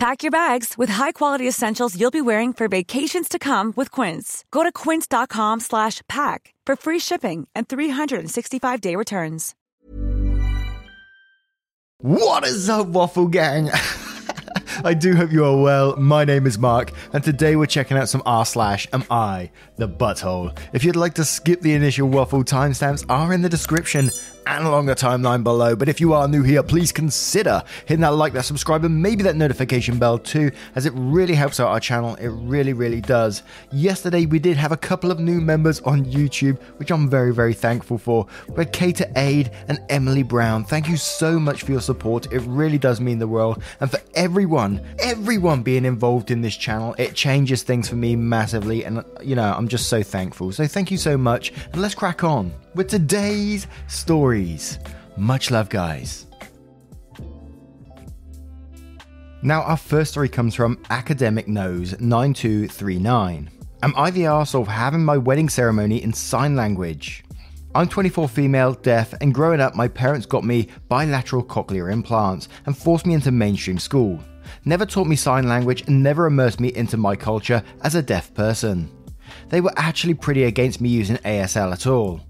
[0.00, 4.46] Pack your bags with high-quality essentials you'll be wearing for vacations to come with Quince.
[4.50, 9.54] Go to quince.com slash pack for free shipping and 365-day returns.
[11.98, 13.68] What is up, Waffle Gang?
[14.84, 15.94] I do hope you are well.
[15.96, 19.86] My name is Mark, and today we're checking out some r slash am I the
[19.86, 20.56] butthole.
[20.72, 24.10] If you'd like to skip the initial waffle, timestamps are in the description
[24.46, 25.76] and along the timeline below.
[25.76, 29.22] But if you are new here, please consider hitting that like, that subscribe, and maybe
[29.22, 32.14] that notification bell too, as it really helps out our channel.
[32.16, 33.42] It really, really does.
[33.72, 37.54] Yesterday, we did have a couple of new members on YouTube, which I'm very, very
[37.54, 38.26] thankful for.
[38.48, 40.64] We had Kate Aid and Emily Brown.
[40.64, 42.32] Thank you so much for your support.
[42.32, 43.62] It really does mean the world.
[43.80, 48.84] And for everyone, everyone being involved in this channel, it changes things for me massively.
[48.84, 50.52] And, you know, I'm just so thankful.
[50.52, 51.52] So thank you so much.
[51.72, 54.78] And let's crack on with today's stories.
[55.16, 56.26] Much love, guys.
[59.42, 63.50] Now, our first story comes from Academic Nose 9239.
[63.82, 67.24] Am I the arsehole for having my wedding ceremony in sign language?
[67.74, 72.76] I'm 24 female, deaf, and growing up, my parents got me bilateral cochlear implants and
[72.76, 74.18] forced me into mainstream school.
[74.64, 78.34] Never taught me sign language and never immersed me into my culture as a deaf
[78.34, 78.90] person.
[79.48, 82.20] They were actually pretty against me using ASL at all.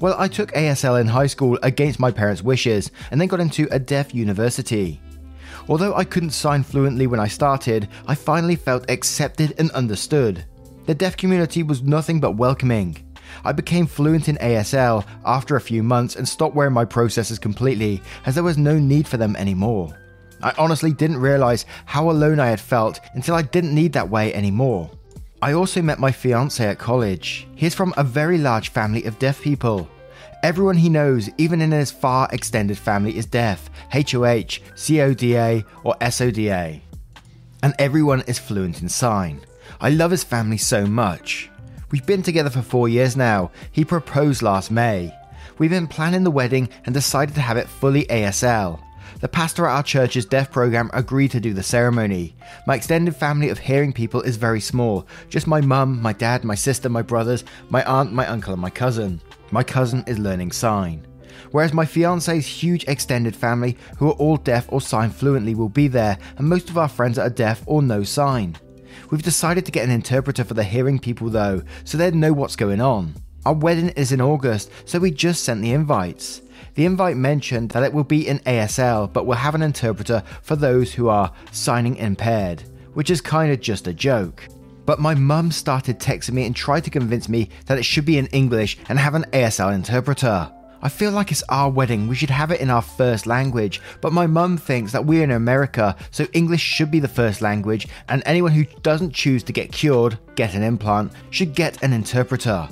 [0.00, 3.68] Well, I took ASL in high school against my parents' wishes and then got into
[3.70, 5.00] a deaf university.
[5.68, 10.44] Although I couldn't sign fluently when I started, I finally felt accepted and understood.
[10.86, 12.96] The deaf community was nothing but welcoming.
[13.44, 18.02] I became fluent in ASL after a few months and stopped wearing my processors completely
[18.26, 19.98] as there was no need for them anymore.
[20.42, 24.34] I honestly didn't realize how alone I had felt until I didn't need that way
[24.34, 24.90] anymore.
[25.44, 27.46] I also met my fiance at college.
[27.54, 29.90] He's from a very large family of deaf people.
[30.42, 36.80] Everyone he knows, even in his far extended family, is deaf HOH, CODA, or SODA.
[37.62, 39.42] And everyone is fluent in sign.
[39.82, 41.50] I love his family so much.
[41.90, 43.50] We've been together for four years now.
[43.70, 45.14] He proposed last May.
[45.58, 48.80] We've been planning the wedding and decided to have it fully ASL.
[49.20, 52.36] The pastor at our church's deaf program agreed to do the ceremony.
[52.66, 56.54] My extended family of hearing people is very small just my mum, my dad, my
[56.54, 59.20] sister, my brothers, my aunt, my uncle, and my cousin.
[59.50, 61.06] My cousin is learning sign.
[61.50, 65.88] Whereas my fiance's huge extended family, who are all deaf or sign fluently, will be
[65.88, 68.56] there, and most of our friends are deaf or no sign.
[69.10, 72.56] We've decided to get an interpreter for the hearing people though, so they'd know what's
[72.56, 73.14] going on.
[73.46, 76.40] Our wedding is in August, so we just sent the invites.
[76.74, 80.56] The invite mentioned that it will be in ASL, but will have an interpreter for
[80.56, 82.64] those who are signing impaired,
[82.94, 84.48] which is kinda just a joke.
[84.84, 88.18] But my mum started texting me and tried to convince me that it should be
[88.18, 90.50] in English and have an ASL interpreter.
[90.82, 94.12] I feel like it's our wedding, we should have it in our first language, but
[94.12, 98.22] my mum thinks that we're in America, so English should be the first language, and
[98.26, 102.68] anyone who doesn't choose to get cured, get an implant, should get an interpreter.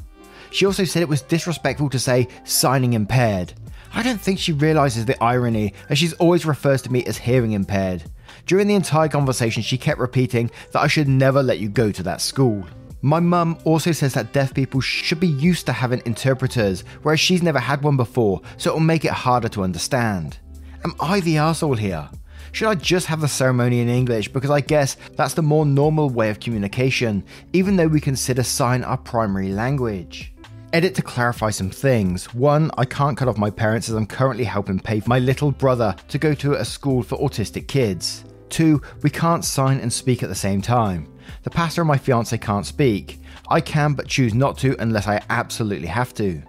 [0.50, 3.54] She also said it was disrespectful to say signing impaired.
[3.94, 7.53] I don't think she realizes the irony, as she's always refers to me as hearing
[7.53, 8.04] impaired.
[8.47, 12.03] During the entire conversation, she kept repeating that I should never let you go to
[12.04, 12.64] that school.
[13.03, 17.42] My mum also says that deaf people should be used to having interpreters, whereas she's
[17.42, 20.38] never had one before, so it'll make it harder to understand.
[20.84, 22.09] Am I the asshole here?
[22.53, 26.10] Should I just have the ceremony in English because I guess that's the more normal
[26.10, 30.31] way of communication, even though we consider sign our primary language?
[30.72, 32.33] Edit to clarify some things.
[32.33, 35.50] One, I can't cut off my parents as I'm currently helping pay for my little
[35.50, 38.25] brother to go to a school for autistic kids.
[38.49, 41.12] Two, we can't sign and speak at the same time.
[41.43, 43.21] The pastor and my fiance can't speak.
[43.50, 46.43] I can but choose not to unless I absolutely have to.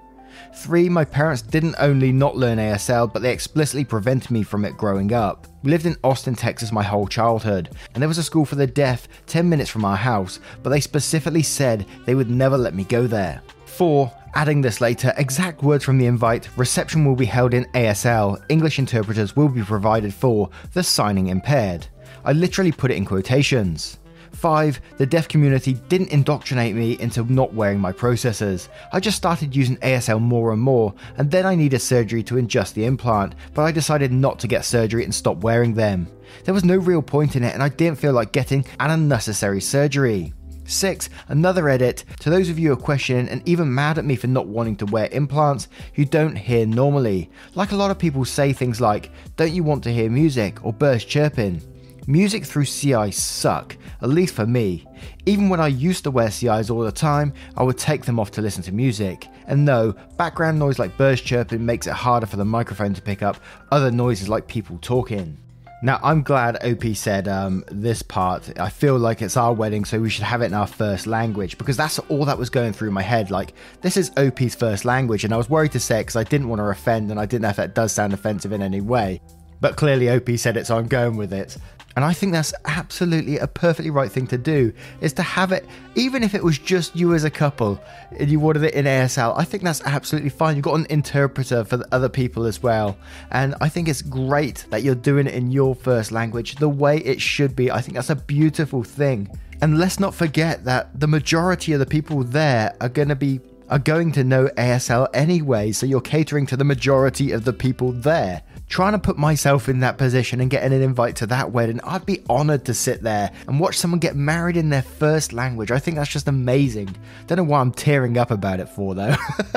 [0.56, 4.78] Three, my parents didn't only not learn ASL, but they explicitly prevented me from it
[4.78, 5.48] growing up.
[5.64, 8.68] We lived in Austin, Texas my whole childhood, and there was a school for the
[8.68, 12.86] deaf 10 minutes from our house, but they specifically said they would never let me
[12.86, 13.42] go there.
[13.74, 14.12] 4.
[14.36, 18.80] Adding this later, exact words from the invite reception will be held in ASL, English
[18.80, 21.88] interpreters will be provided for the signing impaired.
[22.26, 24.00] I literally put it in quotations.
[24.32, 24.82] 5.
[24.98, 28.70] The deaf community didn't indoctrinate me into not wearing my processors.
[28.92, 32.76] I just started using ASL more and more, and then I needed surgery to adjust
[32.76, 36.08] the implant, but I decided not to get surgery and stop wearing them.
[36.44, 39.62] There was no real point in it, and I didn't feel like getting an unnecessary
[39.62, 40.34] surgery.
[40.66, 41.10] 6.
[41.28, 42.04] Another edit.
[42.20, 44.76] To those of you who are questioning and even mad at me for not wanting
[44.78, 47.30] to wear implants, you don't hear normally.
[47.56, 50.74] Like a lot of people say things like, Don't you want to hear music or
[50.74, 51.62] birds chirping?
[52.06, 54.86] Music through CI suck, at least for me.
[55.26, 58.32] Even when I used to wear CIs all the time, I would take them off
[58.32, 59.28] to listen to music.
[59.48, 63.22] And no, background noise like birds chirping makes it harder for the microphone to pick
[63.22, 63.38] up
[63.72, 65.38] other noises like people talking.
[65.84, 68.58] Now, I'm glad OP said um, this part.
[68.58, 71.58] I feel like it's our wedding, so we should have it in our first language
[71.58, 73.30] because that's all that was going through my head.
[73.30, 76.24] Like, this is OP's first language, and I was worried to say it because I
[76.24, 78.80] didn't want to offend, and I didn't know if that does sound offensive in any
[78.80, 79.20] way.
[79.60, 81.58] But clearly, OP said it, so I'm going with it.
[81.96, 85.66] And I think that's absolutely a perfectly right thing to do is to have it,
[85.96, 87.80] even if it was just you as a couple
[88.18, 89.38] and you wanted it in ASL.
[89.38, 90.56] I think that's absolutely fine.
[90.56, 92.98] You've got an interpreter for the other people as well.
[93.32, 96.98] And I think it's great that you're doing it in your first language the way
[96.98, 97.70] it should be.
[97.70, 99.30] I think that's a beautiful thing.
[99.62, 103.40] And let's not forget that the majority of the people there are going to be
[103.70, 107.92] are going to know ASL anyway, so you're catering to the majority of the people
[107.92, 111.80] there trying to put myself in that position and getting an invite to that wedding,
[111.84, 115.72] I'd be honored to sit there and watch someone get married in their first language.
[115.72, 116.96] I think that's just amazing.
[117.28, 119.16] Don't know why I'm tearing up about it for though.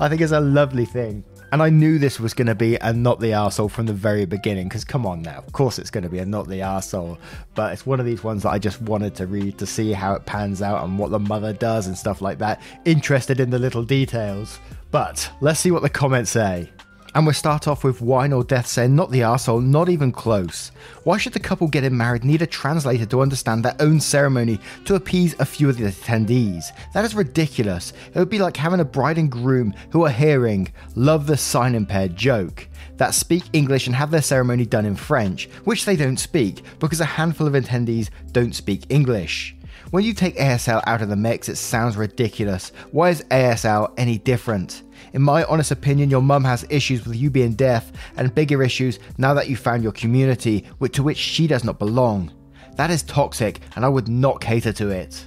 [0.00, 1.24] I think it's a lovely thing.
[1.52, 4.24] And I knew this was going to be a not the arsehole from the very
[4.24, 7.16] beginning, because come on now, of course it's going to be a not the arsehole.
[7.54, 10.14] But it's one of these ones that I just wanted to read to see how
[10.14, 12.60] it pans out and what the mother does and stuff like that.
[12.84, 14.58] Interested in the little details.
[14.90, 16.72] But let's see what the comments say.
[17.14, 20.72] And we'll start off with Wine or Death saying, Not the arsehole, not even close.
[21.04, 24.96] Why should the couple getting married need a translator to understand their own ceremony to
[24.96, 26.72] appease a few of the attendees?
[26.92, 27.92] That is ridiculous.
[28.12, 31.76] It would be like having a bride and groom who are hearing, Love the sign
[31.76, 32.66] impaired joke,
[32.96, 37.00] that speak English and have their ceremony done in French, which they don't speak because
[37.00, 39.54] a handful of attendees don't speak English.
[39.90, 42.72] When you take ASL out of the mix, it sounds ridiculous.
[42.90, 44.82] Why is ASL any different?
[45.14, 48.98] In my honest opinion, your mum has issues with you being deaf and bigger issues
[49.16, 52.32] now that you found your community to which she does not belong.
[52.74, 55.24] That is toxic and I would not cater to it.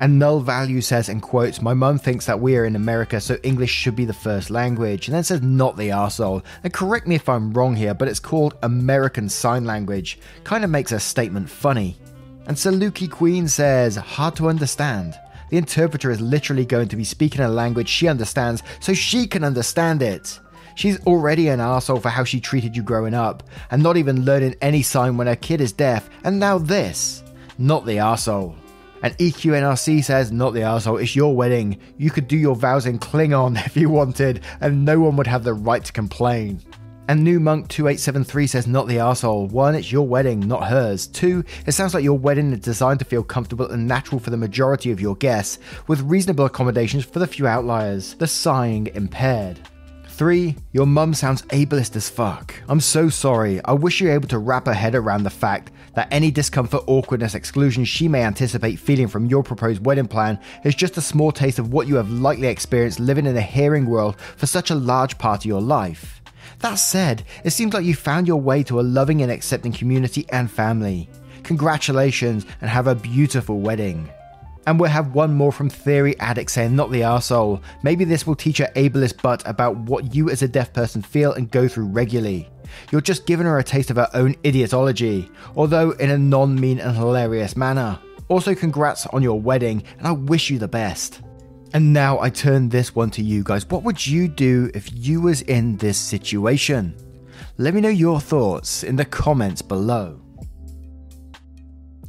[0.00, 3.36] And Null Value says, in quotes, My mum thinks that we are in America, so
[3.44, 5.06] English should be the first language.
[5.06, 6.44] And then says, Not the arsehole.
[6.64, 10.18] And correct me if I'm wrong here, but it's called American Sign Language.
[10.42, 11.96] Kind of makes a statement funny.
[12.46, 15.16] And Saluki Queen says, Hard to understand.
[15.50, 19.44] The interpreter is literally going to be speaking a language she understands so she can
[19.44, 20.40] understand it.
[20.74, 24.54] She's already an asshole for how she treated you growing up, and not even learning
[24.60, 27.24] any sign when her kid is deaf, and now this.
[27.58, 28.54] Not the asshole.
[29.02, 31.78] And EQNRC says, not the asshole, it's your wedding.
[31.96, 35.44] You could do your vows in Klingon if you wanted, and no one would have
[35.44, 36.60] the right to complain.
[37.08, 39.46] And New Monk 2873 says, Not the asshole.
[39.46, 41.06] One, it's your wedding, not hers.
[41.06, 44.36] Two, it sounds like your wedding is designed to feel comfortable and natural for the
[44.36, 49.58] majority of your guests, with reasonable accommodations for the few outliers, the sighing impaired.
[50.18, 50.54] 3.
[50.72, 52.52] Your mum sounds ableist as fuck.
[52.68, 53.64] I'm so sorry.
[53.64, 56.82] I wish you were able to wrap her head around the fact that any discomfort,
[56.86, 61.32] awkwardness, exclusion she may anticipate feeling from your proposed wedding plan is just a small
[61.32, 64.74] taste of what you have likely experienced living in a hearing world for such a
[64.74, 66.17] large part of your life.
[66.60, 70.26] That said, it seems like you found your way to a loving and accepting community
[70.30, 71.08] and family.
[71.42, 74.10] Congratulations and have a beautiful wedding.
[74.66, 77.62] And we'll have one more from Theory Addict saying, Not the arsehole.
[77.82, 81.32] Maybe this will teach her ableist butt about what you as a deaf person feel
[81.32, 82.50] and go through regularly.
[82.92, 86.80] You're just giving her a taste of her own idiotology, although in a non mean
[86.80, 87.98] and hilarious manner.
[88.28, 91.22] Also, congrats on your wedding, and I wish you the best.
[91.74, 93.68] And now I turn this one to you guys.
[93.68, 96.94] What would you do if you was in this situation?
[97.58, 100.20] Let me know your thoughts in the comments below.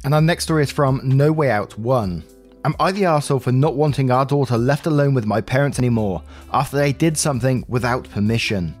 [0.02, 2.24] And our next story is from No Way Out 1.
[2.64, 6.22] Am I the arsehole for not wanting our daughter left alone with my parents anymore
[6.52, 8.74] after they did something without permission?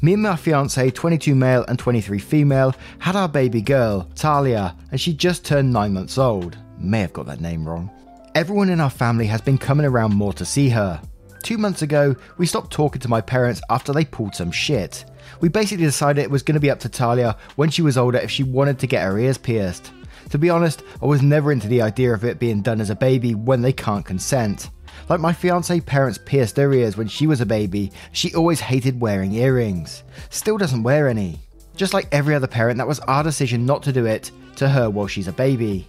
[0.00, 5.00] Me and my fiance, 22 male and 23 female, had our baby girl, Talia, and
[5.00, 6.58] she just turned 9 months old.
[6.78, 7.90] May have got that name wrong.
[8.34, 11.00] Everyone in our family has been coming around more to see her.
[11.44, 15.04] Two months ago, we stopped talking to my parents after they pulled some shit.
[15.40, 18.18] We basically decided it was going to be up to Talia when she was older
[18.18, 19.92] if she wanted to get her ears pierced.
[20.30, 22.96] To be honest, I was never into the idea of it being done as a
[22.96, 24.70] baby when they can't consent.
[25.08, 29.00] Like my fiance parents pierced her ears when she was a baby, she always hated
[29.00, 30.02] wearing earrings.
[30.30, 31.38] Still doesn't wear any.
[31.76, 34.90] Just like every other parent, that was our decision not to do it to her
[34.90, 35.86] while she's a baby.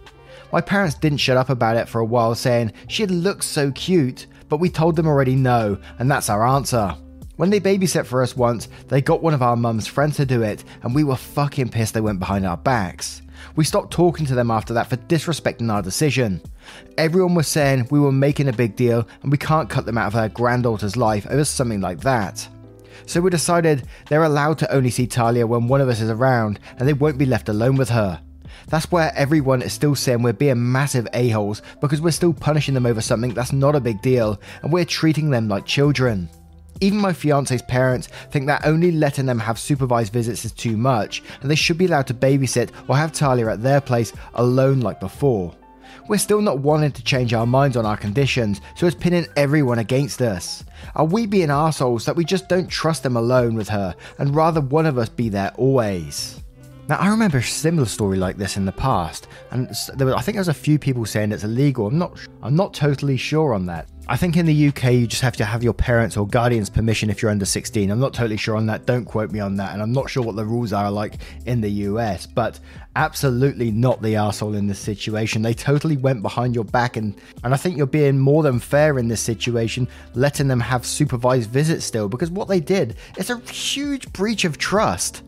[0.52, 4.28] My parents didn't shut up about it for a while, saying she'd look so cute,
[4.50, 6.96] but we told them already no, and that's our answer.
[7.38, 10.42] When they babysat for us once, they got one of our mum's friends to do
[10.42, 13.22] it, and we were fucking pissed they went behind our backs.
[13.56, 16.42] We stopped talking to them after that for disrespecting our decision.
[16.98, 20.08] Everyone was saying we were making a big deal and we can't cut them out
[20.08, 22.48] of their granddaughter's life over something like that.
[23.06, 26.60] So we decided they're allowed to only see Talia when one of us is around
[26.78, 28.22] and they won't be left alone with her.
[28.68, 32.86] That's where everyone is still saying we're being massive a-holes because we're still punishing them
[32.86, 36.30] over something that's not a big deal and we're treating them like children.
[36.82, 41.24] Even my fiance's parents think that only letting them have supervised visits is too much,
[41.42, 45.00] and they should be allowed to babysit or have Talia at their place alone like
[45.00, 45.56] before.
[46.10, 49.80] We're still not wanting to change our minds on our conditions, so it's pinning everyone
[49.80, 50.66] against us.
[50.96, 54.60] Are we being assholes that we just don't trust them alone with her, and rather
[54.60, 56.42] one of us be there always?
[56.88, 60.22] Now, I remember a similar story like this in the past, and there was, I
[60.22, 61.88] think there was a few people saying it's illegal.
[61.88, 63.90] I'm not, I'm not totally sure on that.
[64.08, 67.10] I think in the UK you just have to have your parents or guardians' permission
[67.10, 67.90] if you're under 16.
[67.90, 68.86] I'm not totally sure on that.
[68.86, 71.16] Don't quote me on that, and I'm not sure what the rules are like
[71.48, 72.28] in the US.
[72.28, 72.60] But
[72.96, 75.42] absolutely not the asshole in this situation.
[75.42, 79.00] They totally went behind your back, and and I think you're being more than fair
[79.00, 83.40] in this situation, letting them have supervised visits still, because what they did is a
[83.40, 85.24] huge breach of trust.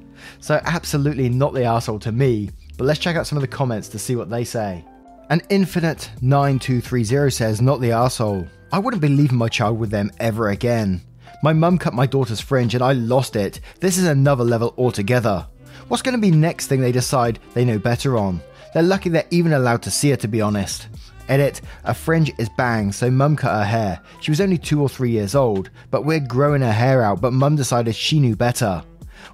[0.47, 2.51] So absolutely not the asshole to me.
[2.77, 4.85] But let's check out some of the comments to see what they say.
[5.29, 8.47] An infinite 9230 says, not the asshole.
[8.71, 11.01] I wouldn't be leaving my child with them ever again.
[11.43, 13.59] My mum cut my daughter's fringe and I lost it.
[13.81, 15.45] This is another level altogether.
[15.89, 18.39] What's going to be next thing they decide they know better on?
[18.73, 20.87] They're lucky they're even allowed to see her, to be honest.
[21.27, 23.99] Edit, a fringe is bang, so mum cut her hair.
[24.21, 27.33] She was only two or three years old, but we're growing her hair out, but
[27.33, 28.81] mum decided she knew better.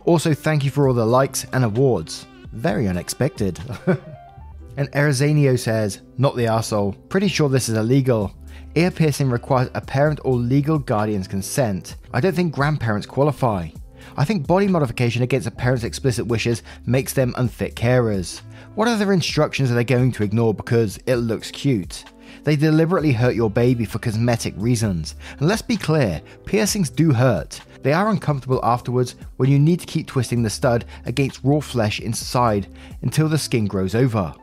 [0.05, 2.25] Also, thank you for all the likes and awards.
[2.51, 3.59] Very unexpected.
[4.77, 6.95] and Erzanio says, not the arsehole.
[7.09, 8.33] Pretty sure this is illegal.
[8.75, 11.97] Ear piercing requires a parent or legal guardian's consent.
[12.13, 13.69] I don't think grandparents qualify.
[14.17, 18.41] I think body modification against a parent's explicit wishes makes them unfit carers.
[18.75, 22.03] What other instructions are they going to ignore because it looks cute?
[22.43, 25.15] They deliberately hurt your baby for cosmetic reasons.
[25.39, 27.61] And let's be clear, piercings do hurt.
[27.83, 31.99] They are uncomfortable afterwards when you need to keep twisting the stud against raw flesh
[31.99, 32.67] inside
[33.01, 34.33] until the skin grows over.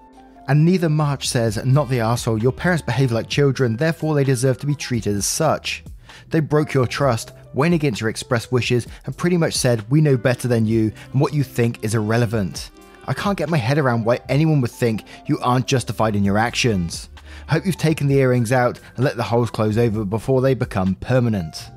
[0.46, 4.58] And neither March says, not the asshole, your parents behave like children, therefore they deserve
[4.58, 5.82] to be treated as such.
[6.28, 10.16] They broke your trust, went against your expressed wishes, and pretty much said, we know
[10.16, 12.70] better than you, and what you think is irrelevant.
[13.06, 16.36] I can't get my head around why anyone would think you aren't justified in your
[16.36, 17.08] actions.
[17.48, 20.94] Hope you've taken the earrings out and let the holes close over before they become
[20.96, 21.70] permanent.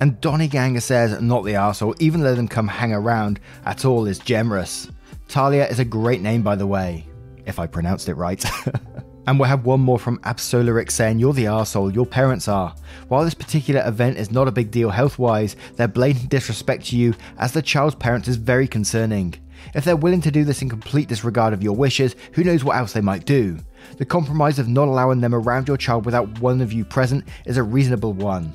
[0.00, 4.06] And Donny Ganger says, not the arsehole, even let them come hang around at all
[4.06, 4.88] is generous.
[5.28, 7.06] Talia is a great name, by the way
[7.50, 8.42] if I pronounced it right.
[9.26, 12.74] and we'll have one more from Absoluric saying, You're the arsehole, your parents are.
[13.08, 16.96] While this particular event is not a big deal health wise, their blatant disrespect to
[16.96, 19.34] you as the child's parents is very concerning.
[19.74, 22.76] If they're willing to do this in complete disregard of your wishes, who knows what
[22.76, 23.58] else they might do?
[23.98, 27.58] The compromise of not allowing them around your child without one of you present is
[27.58, 28.52] a reasonable one.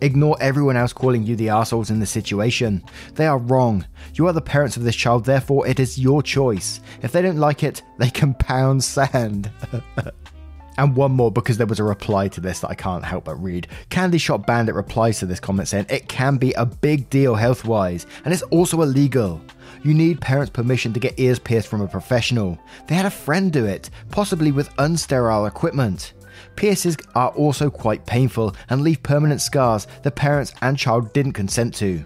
[0.00, 2.82] Ignore everyone else calling you the assholes in this situation.
[3.14, 3.86] They are wrong.
[4.14, 6.80] You are the parents of this child, therefore it is your choice.
[7.02, 9.50] If they don't like it, they can pound sand.
[10.78, 13.42] and one more because there was a reply to this that I can't help but
[13.42, 13.66] read.
[13.90, 17.64] Candy Shop Bandit replies to this comment saying it can be a big deal health
[17.64, 19.40] wise, and it's also illegal.
[19.82, 22.58] You need parents' permission to get ears pierced from a professional.
[22.86, 26.14] They had a friend do it, possibly with unsterile equipment.
[26.58, 31.72] Pierces are also quite painful and leave permanent scars the parents and child didn't consent
[31.76, 32.04] to.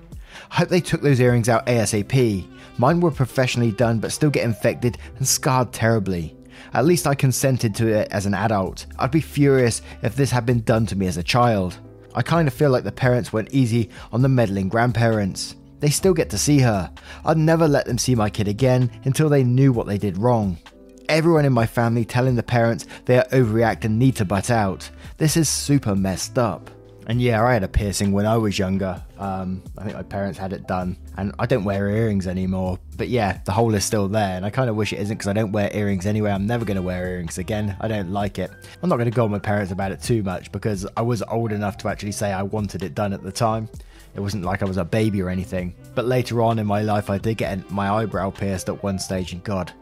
[0.51, 2.47] I hope they took those earrings out ASAP.
[2.77, 6.37] Mine were professionally done but still get infected and scarred terribly.
[6.75, 8.85] At least I consented to it as an adult.
[8.99, 11.79] I'd be furious if this had been done to me as a child.
[12.15, 15.57] I kind of feel like the parents went easy on the meddling grandparents.
[15.81, 16.93] They still get to see her.
[17.25, 20.59] I'd never let them see my kid again until they knew what they did wrong
[21.13, 24.89] everyone in my family telling the parents they are overreacting and need to butt out.
[25.19, 26.71] This is super messed up.
[27.07, 29.03] And yeah, I had a piercing when I was younger.
[29.19, 32.79] Um, I think my parents had it done, and I don't wear earrings anymore.
[32.97, 35.29] But yeah, the hole is still there, and I kind of wish it isn't because
[35.29, 36.31] I don't wear earrings anyway.
[36.31, 37.77] I'm never going to wear earrings again.
[37.81, 38.51] I don't like it.
[38.83, 41.23] I'm not going to go on my parents about it too much because I was
[41.25, 43.69] old enough to actually say I wanted it done at the time.
[44.15, 45.75] It wasn't like I was a baby or anything.
[45.95, 49.33] But later on in my life, I did get my eyebrow pierced at one stage,
[49.33, 49.73] and God,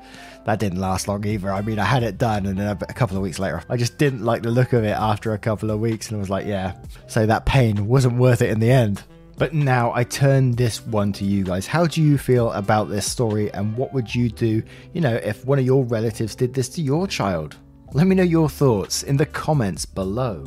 [0.45, 1.53] that didn't last long either.
[1.53, 3.99] I mean, I had it done, and then a couple of weeks later, I just
[3.99, 6.47] didn't like the look of it after a couple of weeks, and I was like,
[6.47, 6.77] yeah.
[7.07, 9.03] So that pain wasn't worth it in the end.
[9.37, 11.67] But now I turn this one to you guys.
[11.67, 15.45] How do you feel about this story, and what would you do, you know, if
[15.45, 17.57] one of your relatives did this to your child?
[17.93, 20.47] Let me know your thoughts in the comments below.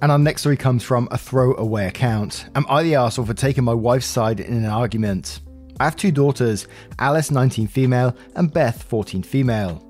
[0.00, 2.46] And our next story comes from a throwaway account.
[2.56, 5.41] Am I the arsehole for taking my wife's side in an argument?
[5.80, 9.82] I have two daughters, Alice 19 female and Beth 14 female.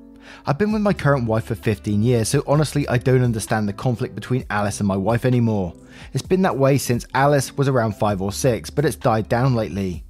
[0.47, 3.73] I've been with my current wife for 15 years, so honestly, I don't understand the
[3.73, 5.75] conflict between Alice and my wife anymore.
[6.13, 9.55] It's been that way since Alice was around 5 or 6, but it's died down
[9.55, 10.05] lately.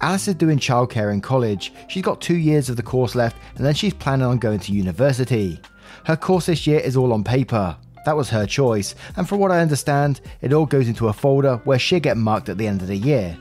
[0.00, 1.72] Alice is doing childcare in college.
[1.88, 4.72] She's got two years of the course left, and then she's planning on going to
[4.72, 5.58] university.
[6.04, 7.76] Her course this year is all on paper.
[8.04, 11.56] That was her choice, and from what I understand, it all goes into a folder
[11.64, 13.36] where she'll get marked at the end of the year.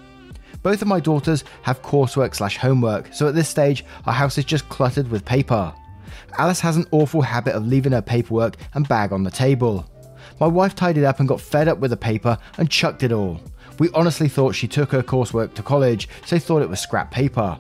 [0.66, 4.46] Both of my daughters have coursework slash homework, so at this stage, our house is
[4.46, 5.72] just cluttered with paper.
[6.40, 9.88] Alice has an awful habit of leaving her paperwork and bag on the table.
[10.40, 13.40] My wife tidied up and got fed up with the paper and chucked it all.
[13.78, 17.60] We honestly thought she took her coursework to college, so thought it was scrap paper.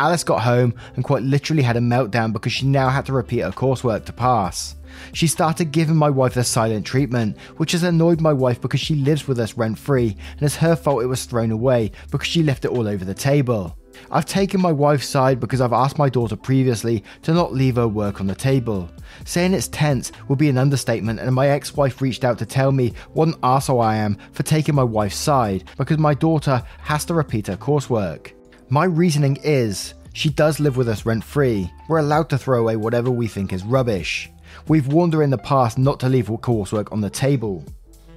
[0.00, 3.40] Alice got home and quite literally had a meltdown because she now had to repeat
[3.40, 4.76] her coursework to pass.
[5.12, 8.94] She started giving my wife the silent treatment, which has annoyed my wife because she
[8.94, 12.42] lives with us rent free and it's her fault it was thrown away because she
[12.42, 13.76] left it all over the table.
[14.10, 17.86] I've taken my wife's side because I've asked my daughter previously to not leave her
[17.86, 18.88] work on the table.
[19.26, 22.72] Saying it's tense would be an understatement, and my ex wife reached out to tell
[22.72, 27.04] me what an arsehole I am for taking my wife's side because my daughter has
[27.04, 28.32] to repeat her coursework.
[28.72, 31.68] My reasoning is she does live with us rent free.
[31.88, 34.30] We're allowed to throw away whatever we think is rubbish.
[34.68, 37.64] We've warned her in the past not to leave coursework on the table.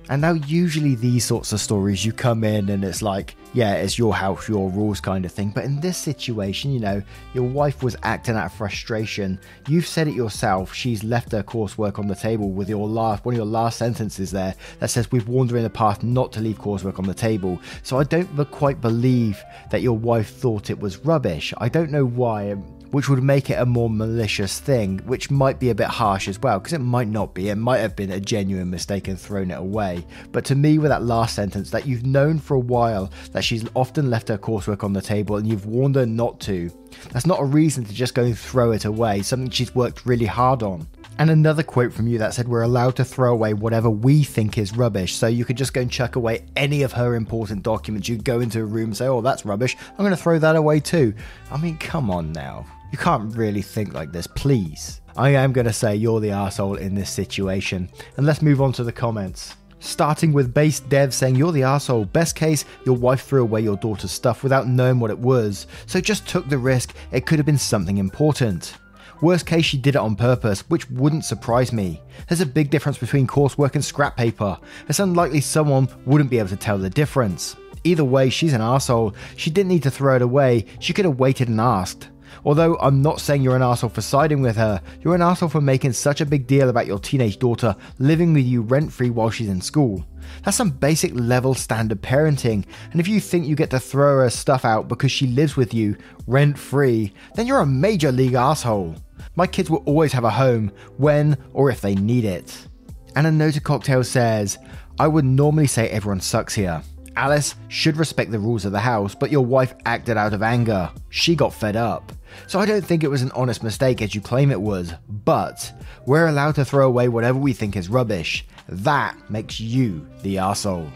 [0.10, 3.98] And now, usually, these sorts of stories, you come in and it's like, yeah, it's
[3.98, 5.52] your house, your rules kind of thing.
[5.52, 7.02] But in this situation, you know,
[7.34, 9.40] your wife was acting out of frustration.
[9.68, 10.74] You've said it yourself.
[10.74, 14.32] She's left her coursework on the table with your last, one of your last sentences
[14.32, 17.14] there that says, We've warned her in the past not to leave coursework on the
[17.14, 17.62] table.
[17.84, 21.54] So I don't quite believe that your wife thought it was rubbish.
[21.60, 22.56] I don't know why
[22.94, 26.40] which would make it a more malicious thing, which might be a bit harsh as
[26.40, 27.50] well, because it might not be.
[27.50, 30.06] It might have been a genuine mistake and thrown it away.
[30.32, 33.66] But to me, with that last sentence, that you've known for a while that she's
[33.74, 36.70] often left her coursework on the table and you've warned her not to,
[37.12, 40.28] that's not a reason to just go and throw it away, something she's worked really
[40.28, 40.86] hard on.
[41.18, 44.58] And another quote from you that said, We're allowed to throw away whatever we think
[44.58, 45.16] is rubbish.
[45.16, 48.08] So you could just go and chuck away any of her important documents.
[48.08, 49.78] You'd go into a room and say, Oh, that's rubbish.
[49.92, 51.14] I'm going to throw that away too.
[51.52, 52.66] I mean, come on now.
[52.94, 55.02] You can't really think like this, please.
[55.18, 57.90] I am going to say you're the asshole in this situation.
[58.18, 59.56] And let's move on to the comments.
[59.80, 62.06] Starting with base dev saying you're the asshole.
[62.06, 66.00] Best case, your wife threw away your daughter's stuff without knowing what it was, so
[66.00, 66.94] just took the risk.
[67.12, 68.76] It could have been something important.
[69.24, 72.00] Worst case, she did it on purpose, which wouldn't surprise me.
[72.30, 74.56] There's a big difference between coursework and scrap paper.
[74.88, 77.56] It's unlikely someone wouldn't be able to tell the difference.
[77.86, 79.16] Either way, she's an asshole.
[79.36, 80.68] She didn't need to throw it away.
[80.80, 82.10] She could have waited and asked.
[82.46, 85.62] Although I'm not saying you're an asshole for siding with her, you're an asshole for
[85.62, 89.30] making such a big deal about your teenage daughter living with you rent free while
[89.30, 90.06] she's in school.
[90.44, 94.30] That's some basic level standard parenting, and if you think you get to throw her
[94.30, 95.96] stuff out because she lives with you
[96.28, 98.96] rent free, then you're a major league asshole.
[99.36, 102.68] My kids will always have a home when or if they need it.
[103.16, 104.58] And a noted cocktail says,
[105.00, 106.82] I would normally say everyone sucks here.
[107.16, 110.92] Alice should respect the rules of the house, but your wife acted out of anger.
[111.10, 112.12] She got fed up.
[112.48, 115.72] So I don't think it was an honest mistake as you claim it was, but
[116.06, 118.46] we're allowed to throw away whatever we think is rubbish.
[118.68, 120.88] That makes you the asshole.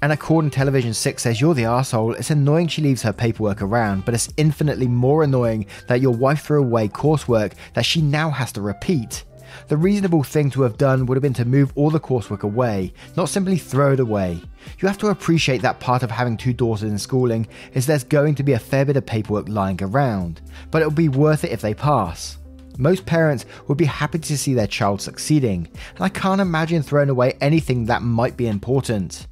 [0.00, 3.62] And according to Television 6 says you're the asshole, it's annoying she leaves her paperwork
[3.62, 8.30] around, but it's infinitely more annoying that your wife threw away coursework that she now
[8.30, 9.24] has to repeat.
[9.68, 12.94] The reasonable thing to have done would have been to move all the coursework away,
[13.18, 14.40] not simply throw it away.
[14.80, 18.34] You have to appreciate that part of having two daughters in schooling is there's going
[18.36, 21.60] to be a fair bit of paperwork lying around, but it'll be worth it if
[21.60, 22.38] they pass.
[22.78, 27.10] Most parents would be happy to see their child succeeding, and I can't imagine throwing
[27.10, 29.26] away anything that might be important.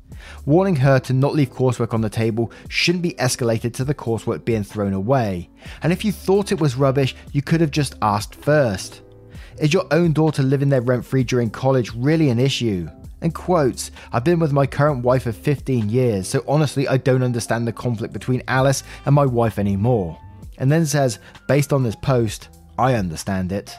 [0.45, 4.45] Warning her to not leave coursework on the table shouldn't be escalated to the coursework
[4.45, 5.49] being thrown away,
[5.83, 9.01] and if you thought it was rubbish, you could have just asked first.
[9.59, 12.89] Is your own daughter living there rent free during college really an issue?
[13.23, 17.23] And quotes, I've been with my current wife for 15 years, so honestly, I don't
[17.23, 20.19] understand the conflict between Alice and my wife anymore.
[20.59, 23.75] And then says, based on this post, I understand it.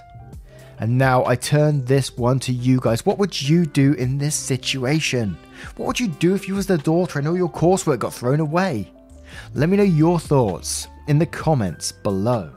[0.79, 3.05] And now I turn this one to you guys.
[3.05, 5.37] What would you do in this situation?
[5.75, 8.39] What would you do if you was the daughter and all your coursework got thrown
[8.39, 8.91] away?
[9.53, 12.51] Let me know your thoughts in the comments below.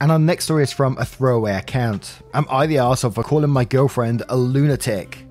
[0.00, 2.20] And our next story is from a throwaway account.
[2.32, 5.26] Am I the arsehole for calling my girlfriend a lunatic?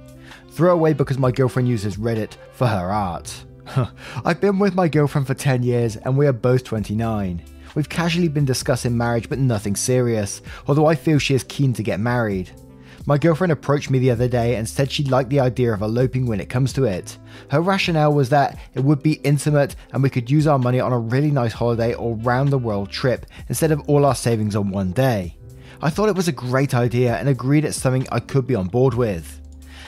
[0.50, 3.46] Throwaway because my girlfriend uses Reddit for her art.
[4.26, 7.42] I've been with my girlfriend for 10 years and we are both 29.
[7.76, 11.84] We've casually been discussing marriage but nothing serious, although I feel she is keen to
[11.84, 12.52] get married.
[13.08, 16.26] My girlfriend approached me the other day and said she liked the idea of eloping
[16.26, 17.18] when it comes to it.
[17.50, 20.92] Her rationale was that it would be intimate and we could use our money on
[20.92, 24.72] a really nice holiday or round the world trip instead of all our savings on
[24.72, 25.38] one day.
[25.82, 28.68] I thought it was a great idea and agreed it's something I could be on
[28.68, 29.40] board with.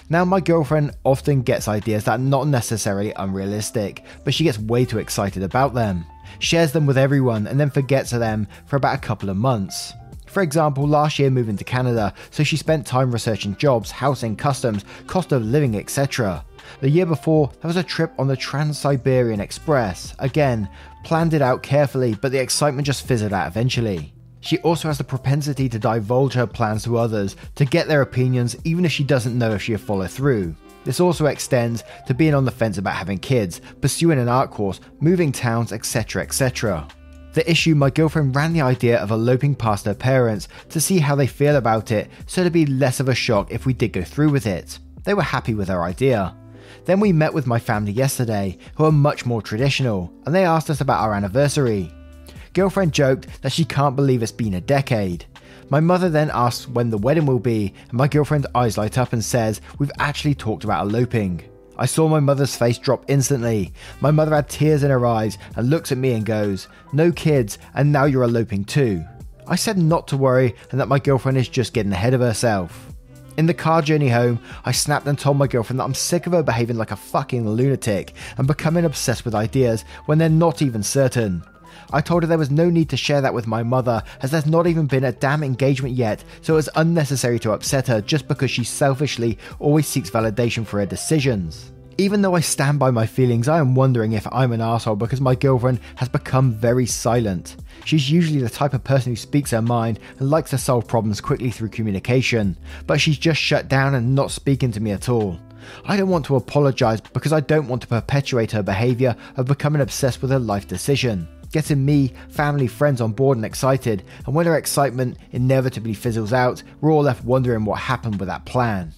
[0.09, 4.85] Now, my girlfriend often gets ideas that are not necessarily unrealistic, but she gets way
[4.85, 6.05] too excited about them,
[6.39, 9.93] shares them with everyone, and then forgets them for about a couple of months.
[10.29, 14.85] For example, last year moving to Canada, so she spent time researching jobs, housing, customs,
[15.07, 16.45] cost of living, etc.
[16.81, 20.13] The year before, there was a trip on the Trans Siberian Express.
[20.19, 20.69] Again,
[21.03, 24.13] planned it out carefully, but the excitement just fizzled out eventually.
[24.41, 28.55] She also has the propensity to divulge her plans to others to get their opinions,
[28.63, 30.55] even if she doesn't know if she'll follow through.
[30.85, 34.79] This also extends to being on the fence about having kids, pursuing an art course,
[35.01, 36.21] moving towns, etc.
[36.21, 36.87] etc.
[37.39, 41.15] The issue my girlfriend ran the idea of eloping past her parents to see how
[41.15, 44.03] they feel about it, so to be less of a shock if we did go
[44.03, 44.77] through with it.
[45.05, 46.35] They were happy with our idea.
[46.83, 50.69] Then we met with my family yesterday, who are much more traditional, and they asked
[50.69, 51.93] us about our anniversary.
[52.51, 55.23] Girlfriend joked that she can't believe it's been a decade.
[55.69, 59.13] My mother then asks when the wedding will be, and my girlfriend's eyes light up
[59.13, 61.48] and says, We've actually talked about eloping.
[61.79, 63.71] I saw my mother's face drop instantly.
[64.01, 67.57] My mother had tears in her eyes and looks at me and goes, No kids,
[67.73, 69.05] and now you're eloping too.
[69.47, 72.93] I said not to worry and that my girlfriend is just getting ahead of herself.
[73.37, 76.33] In the car journey home, I snapped and told my girlfriend that I'm sick of
[76.33, 80.83] her behaving like a fucking lunatic and becoming obsessed with ideas when they're not even
[80.83, 81.45] certain.
[81.91, 84.45] I told her there was no need to share that with my mother, as there's
[84.45, 88.27] not even been a damn engagement yet, so it was unnecessary to upset her just
[88.27, 91.71] because she selfishly always seeks validation for her decisions.
[91.97, 95.19] Even though I stand by my feelings, I am wondering if I'm an asshole because
[95.19, 97.57] my girlfriend has become very silent.
[97.83, 101.19] She's usually the type of person who speaks her mind and likes to solve problems
[101.19, 102.55] quickly through communication,
[102.87, 105.39] but she's just shut down and not speaking to me at all.
[105.85, 109.81] I don't want to apologise because I don't want to perpetuate her behaviour of becoming
[109.81, 114.47] obsessed with her life decision getting me, family, friends on board and excited, and when
[114.47, 118.93] our excitement inevitably fizzles out, we're all left wondering what happened with that plan.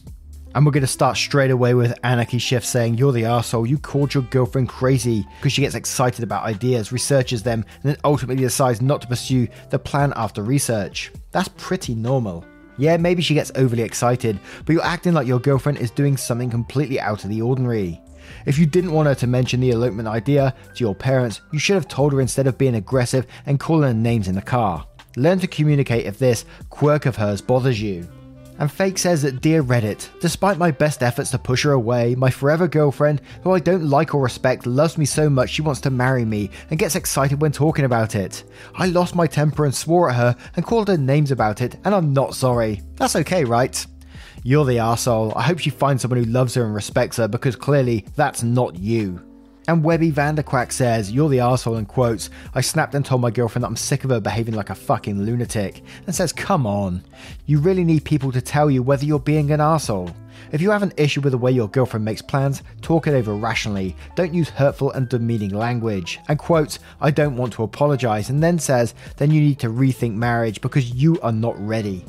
[0.53, 3.77] And we're going to start straight away with Anarchy Chef saying, You're the asshole, you
[3.77, 8.43] called your girlfriend crazy because she gets excited about ideas, researches them, and then ultimately
[8.43, 11.11] decides not to pursue the plan after research.
[11.31, 12.43] That's pretty normal.
[12.77, 16.49] Yeah, maybe she gets overly excited, but you're acting like your girlfriend is doing something
[16.49, 18.01] completely out of the ordinary.
[18.45, 21.75] If you didn't want her to mention the elopement idea to your parents, you should
[21.75, 24.85] have told her instead of being aggressive and calling her names in the car.
[25.15, 28.07] Learn to communicate if this quirk of hers bothers you.
[28.59, 32.29] And Fake says that Dear Reddit, despite my best efforts to push her away, my
[32.29, 35.89] forever girlfriend, who I don't like or respect, loves me so much she wants to
[35.89, 38.43] marry me and gets excited when talking about it.
[38.75, 41.95] I lost my temper and swore at her and called her names about it, and
[41.95, 42.81] I'm not sorry.
[42.97, 43.83] That's okay, right?
[44.43, 45.33] You're the asshole.
[45.35, 48.75] I hope she finds someone who loves her and respects her because clearly that's not
[48.75, 49.21] you.
[49.67, 52.31] And Webby Vanderquack says, You're the asshole in quotes.
[52.55, 55.21] I snapped and told my girlfriend that I'm sick of her behaving like a fucking
[55.21, 55.83] lunatic.
[56.07, 57.03] And says, Come on.
[57.45, 60.09] You really need people to tell you whether you're being an asshole.
[60.51, 63.35] If you have an issue with the way your girlfriend makes plans, talk it over
[63.35, 63.95] rationally.
[64.15, 66.19] Don't use hurtful and demeaning language.
[66.27, 68.31] And quotes, I don't want to apologize.
[68.31, 72.03] And then says, Then you need to rethink marriage because you are not ready.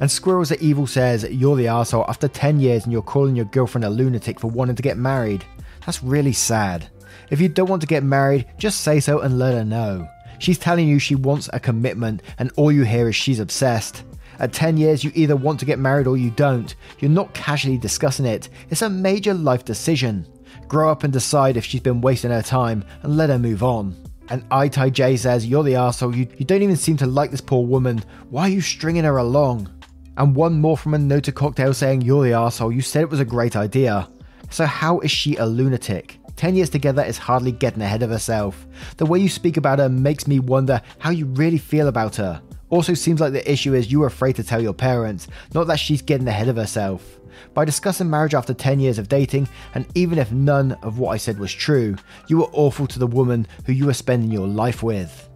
[0.00, 3.44] And Squirrels Are Evil says, You're the asshole after 10 years and you're calling your
[3.44, 5.44] girlfriend a lunatic for wanting to get married.
[5.84, 6.88] That's really sad.
[7.28, 10.08] If you don't want to get married, just say so and let her know.
[10.38, 14.04] She's telling you she wants a commitment, and all you hear is she's obsessed.
[14.38, 16.74] At 10 years, you either want to get married or you don't.
[16.98, 20.26] You're not casually discussing it, it's a major life decision.
[20.66, 23.96] Grow up and decide if she's been wasting her time and let her move on.
[24.30, 27.40] And Itai J says, You're the asshole, you, you don't even seem to like this
[27.42, 28.02] poor woman.
[28.30, 29.68] Why are you stringing her along?
[30.16, 33.10] And one more from a note to cocktail saying, You're the asshole, you said it
[33.10, 34.08] was a great idea.
[34.50, 36.18] So, how is she a lunatic?
[36.36, 38.66] 10 years together is hardly getting ahead of herself.
[38.96, 42.40] The way you speak about her makes me wonder how you really feel about her.
[42.70, 45.78] Also, seems like the issue is you are afraid to tell your parents, not that
[45.78, 47.20] she's getting ahead of herself.
[47.54, 51.16] By discussing marriage after 10 years of dating, and even if none of what I
[51.16, 51.96] said was true,
[52.28, 55.28] you were awful to the woman who you were spending your life with.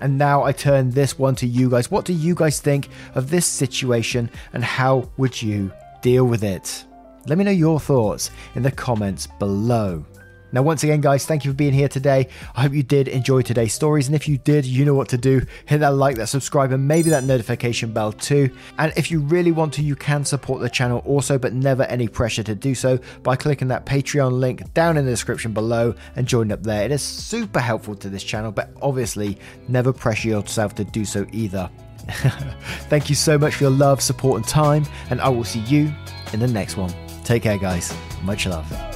[0.00, 1.90] And now I turn this one to you guys.
[1.90, 6.84] What do you guys think of this situation and how would you deal with it?
[7.26, 10.04] Let me know your thoughts in the comments below.
[10.56, 12.28] Now, once again, guys, thank you for being here today.
[12.54, 14.06] I hope you did enjoy today's stories.
[14.06, 15.42] And if you did, you know what to do.
[15.66, 18.48] Hit that like, that subscribe, and maybe that notification bell too.
[18.78, 22.08] And if you really want to, you can support the channel also, but never any
[22.08, 26.26] pressure to do so by clicking that Patreon link down in the description below and
[26.26, 26.86] join up there.
[26.86, 29.36] It is super helpful to this channel, but obviously,
[29.68, 31.68] never pressure yourself to do so either.
[32.88, 35.92] Thank you so much for your love, support, and time, and I will see you
[36.32, 36.94] in the next one.
[37.24, 37.94] Take care, guys.
[38.22, 38.95] Much love.